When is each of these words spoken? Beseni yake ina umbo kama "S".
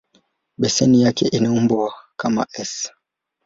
Beseni 0.57 1.01
yake 1.01 1.27
ina 1.27 1.51
umbo 1.51 1.93
kama 2.15 2.45
"S". 2.53 2.91